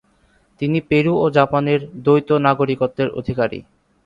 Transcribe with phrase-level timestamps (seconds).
[0.61, 3.59] তিনি পেরু ও জাপানের দ্বৈত নাগরিকত্বের অধিকারী।